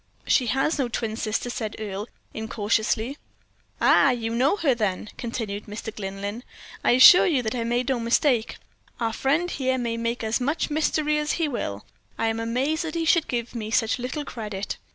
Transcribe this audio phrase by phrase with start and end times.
[0.25, 3.19] "She has no twin sister," said Earle, incautiously.
[3.79, 4.09] "Ah!
[4.09, 5.95] you know her, then," continued Mr.
[5.95, 6.43] Glynlyn.
[6.83, 8.57] "I assure you that I made no mistake.
[8.99, 11.85] Our friend here may make as much mystery as he will.
[12.17, 14.79] I am amazed that he should give me such little credit.